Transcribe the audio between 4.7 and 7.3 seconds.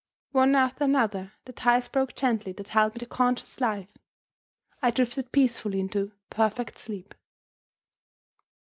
I drifted peacefully into perfect sleep.